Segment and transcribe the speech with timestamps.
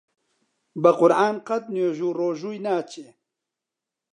[0.81, 3.07] بە قورعان قەت نوێژ و ڕۆژووی ناچێ!